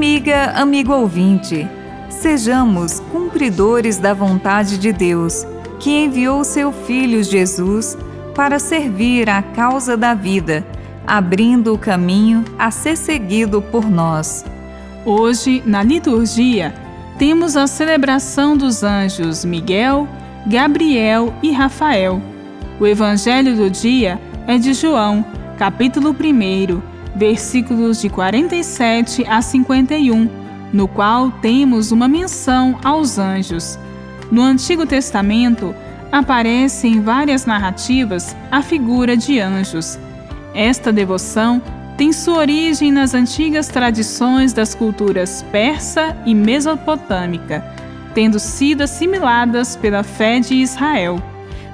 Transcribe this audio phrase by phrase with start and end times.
[0.00, 1.68] Amiga, amigo ouvinte,
[2.08, 5.46] sejamos cumpridores da vontade de Deus,
[5.78, 7.98] que enviou seu Filho Jesus
[8.34, 10.66] para servir a causa da vida,
[11.06, 14.42] abrindo o caminho a ser seguido por nós.
[15.04, 16.74] Hoje, na liturgia,
[17.18, 20.08] temos a celebração dos anjos Miguel,
[20.46, 22.22] Gabriel e Rafael.
[22.80, 25.22] O evangelho do dia é de João,
[25.58, 30.28] capítulo 1, versículos de 47 a 51,
[30.72, 33.78] no qual temos uma menção aos anjos.
[34.30, 35.74] No Antigo Testamento,
[36.12, 39.98] aparece em várias narrativas a figura de anjos.
[40.54, 41.62] Esta devoção
[41.96, 47.64] tem sua origem nas antigas tradições das culturas persa e mesopotâmica,
[48.14, 51.22] tendo sido assimiladas pela fé de Israel.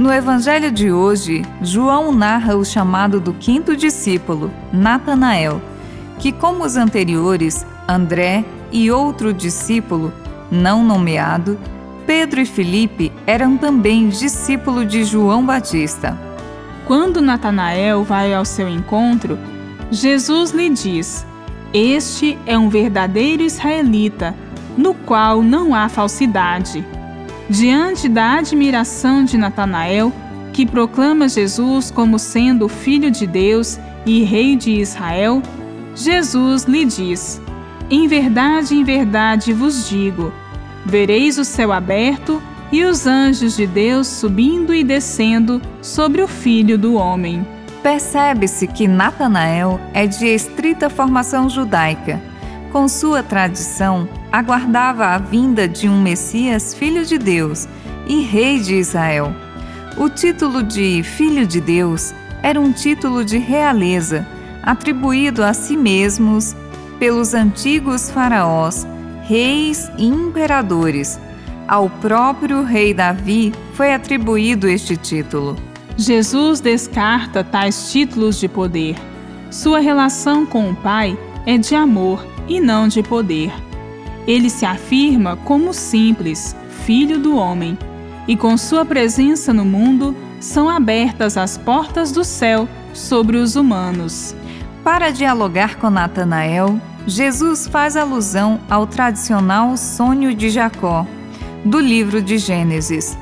[0.00, 5.60] No Evangelho de hoje, João narra o chamado do quinto discípulo, Natanael,
[6.18, 10.10] que, como os anteriores, André e outro discípulo,
[10.50, 11.58] não nomeado,
[12.06, 16.16] Pedro e Felipe eram também discípulos de João Batista.
[16.86, 19.38] Quando Natanael vai ao seu encontro,
[19.90, 21.26] Jesus lhe diz:
[21.74, 24.34] Este é um verdadeiro israelita,
[24.78, 26.82] no qual não há falsidade.
[27.50, 30.12] Diante da admiração de Natanael,
[30.52, 35.42] que proclama Jesus como sendo o Filho de Deus e Rei de Israel,
[35.92, 37.42] Jesus lhe diz:
[37.90, 40.32] Em verdade, em verdade vos digo:
[40.86, 42.40] vereis o céu aberto
[42.70, 47.44] e os anjos de Deus subindo e descendo sobre o Filho do Homem.
[47.82, 52.29] Percebe-se que Natanael é de estrita formação judaica.
[52.72, 57.68] Com sua tradição, aguardava a vinda de um Messias, filho de Deus
[58.06, 59.34] e rei de Israel.
[59.96, 64.24] O título de Filho de Deus era um título de realeza,
[64.62, 66.54] atribuído a si mesmos
[67.00, 68.86] pelos antigos faraós,
[69.24, 71.18] reis e imperadores.
[71.66, 75.56] Ao próprio rei Davi foi atribuído este título.
[75.96, 78.94] Jesus descarta tais títulos de poder.
[79.50, 83.52] Sua relação com o Pai é de amor e não de poder.
[84.26, 87.78] Ele se afirma como simples, filho do homem,
[88.26, 94.34] e com sua presença no mundo são abertas as portas do céu sobre os humanos.
[94.82, 101.06] Para dialogar com Natanael, Jesus faz alusão ao tradicional sonho de Jacó,
[101.64, 103.16] do livro de Gênesis.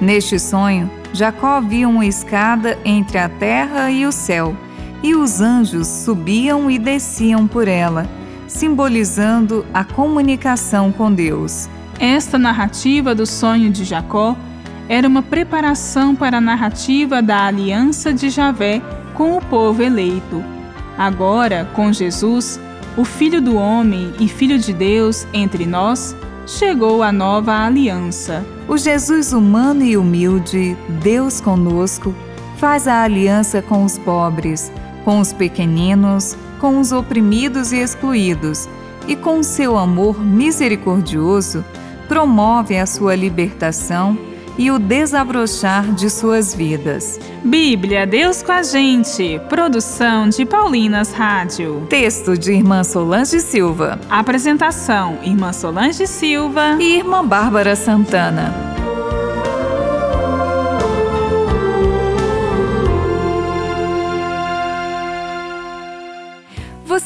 [0.00, 4.56] Neste sonho, Jacó via uma escada entre a terra e o céu,
[5.02, 8.08] e os anjos subiam e desciam por ela
[8.46, 11.68] simbolizando a comunicação com Deus.
[11.98, 14.36] Esta narrativa do sonho de Jacó
[14.88, 18.82] era uma preparação para a narrativa da aliança de Javé
[19.14, 20.44] com o povo eleito.
[20.98, 22.60] Agora, com Jesus,
[22.96, 26.14] o Filho do Homem e Filho de Deus entre nós,
[26.46, 28.44] chegou a nova aliança.
[28.68, 32.14] O Jesus humano e humilde, Deus conosco,
[32.56, 34.70] faz a aliança com os pobres,
[35.04, 38.66] com os pequeninos, com os oprimidos e excluídos,
[39.06, 41.62] e com seu amor misericordioso,
[42.08, 44.16] promove a sua libertação
[44.56, 47.20] e o desabrochar de suas vidas.
[47.44, 49.38] Bíblia, Deus com a gente.
[49.46, 51.86] Produção de Paulinas Rádio.
[51.90, 54.00] Texto de Irmã Solange Silva.
[54.08, 58.83] Apresentação: Irmã Solange Silva e Irmã Bárbara Santana.